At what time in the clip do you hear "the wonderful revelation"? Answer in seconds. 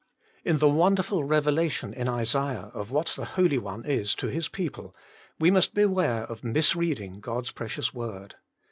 0.57-1.93